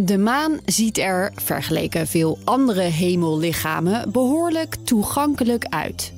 [0.00, 6.12] De maan ziet er, vergeleken veel andere hemellichamen, behoorlijk toegankelijk uit.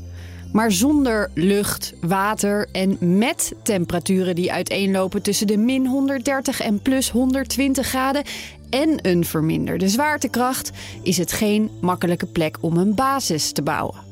[0.53, 7.11] Maar zonder lucht, water en met temperaturen die uiteenlopen tussen de min 130 en plus
[7.11, 8.23] 120 graden
[8.71, 10.71] en een verminderde zwaartekracht
[11.03, 14.10] is het geen makkelijke plek om een basis te bouwen.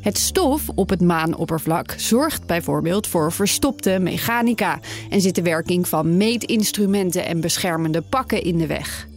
[0.00, 6.16] Het stof op het maanoppervlak zorgt bijvoorbeeld voor verstopte mechanica en zit de werking van
[6.16, 9.08] meetinstrumenten en beschermende pakken in de weg.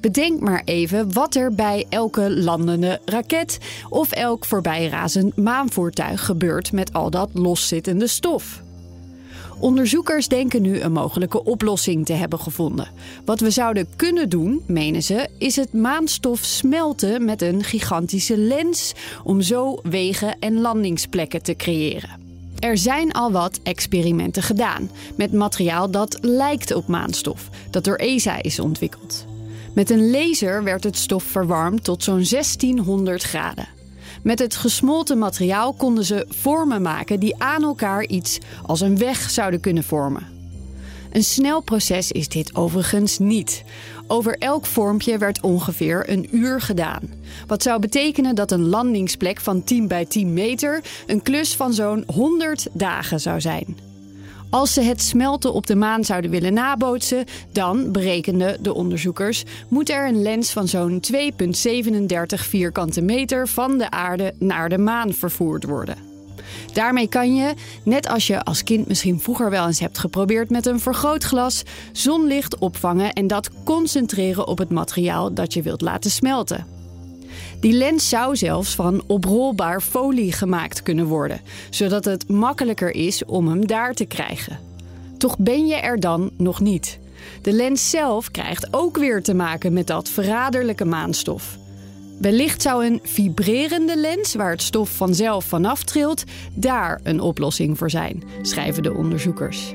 [0.00, 3.58] Bedenk maar even wat er bij elke landende raket
[3.88, 8.62] of elk voorbijrazend maanvoertuig gebeurt met al dat loszittende stof.
[9.60, 12.88] Onderzoekers denken nu een mogelijke oplossing te hebben gevonden.
[13.24, 18.92] Wat we zouden kunnen doen, menen ze, is het maanstof smelten met een gigantische lens
[19.24, 22.10] om zo wegen en landingsplekken te creëren.
[22.58, 28.42] Er zijn al wat experimenten gedaan met materiaal dat lijkt op maanstof, dat door ESA
[28.42, 29.26] is ontwikkeld.
[29.74, 33.79] Met een laser werd het stof verwarmd tot zo'n 1600 graden.
[34.22, 39.30] Met het gesmolten materiaal konden ze vormen maken die aan elkaar iets als een weg
[39.30, 40.26] zouden kunnen vormen.
[41.12, 43.64] Een snel proces is dit overigens niet.
[44.06, 47.02] Over elk vormpje werd ongeveer een uur gedaan.
[47.46, 52.04] Wat zou betekenen dat een landingsplek van 10 bij 10 meter een klus van zo'n
[52.06, 53.89] 100 dagen zou zijn.
[54.50, 59.90] Als ze het smelten op de maan zouden willen nabootsen, dan, berekenden de onderzoekers, moet
[59.90, 61.18] er een lens van zo'n 2,37
[62.34, 65.96] vierkante meter van de aarde naar de maan vervoerd worden.
[66.72, 70.66] Daarmee kan je, net als je als kind misschien vroeger wel eens hebt geprobeerd met
[70.66, 71.62] een vergrootglas,
[71.92, 76.79] zonlicht opvangen en dat concentreren op het materiaal dat je wilt laten smelten.
[77.60, 81.40] Die lens zou zelfs van oprolbaar folie gemaakt kunnen worden,
[81.70, 84.58] zodat het makkelijker is om hem daar te krijgen.
[85.18, 86.98] Toch ben je er dan nog niet.
[87.42, 91.58] De lens zelf krijgt ook weer te maken met dat verraderlijke maanstof.
[92.20, 96.24] Wellicht zou een vibrerende lens, waar het stof vanzelf vanaf trilt,
[96.54, 99.74] daar een oplossing voor zijn, schrijven de onderzoekers.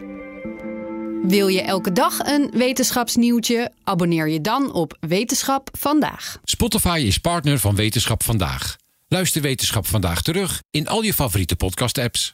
[1.28, 3.72] Wil je elke dag een wetenschapsnieuwtje?
[3.84, 6.38] Abonneer je dan op Wetenschap vandaag.
[6.44, 8.76] Spotify is partner van Wetenschap vandaag.
[9.08, 12.34] Luister Wetenschap vandaag terug in al je favoriete podcast-apps.